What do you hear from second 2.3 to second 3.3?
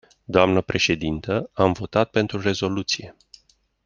rezoluție.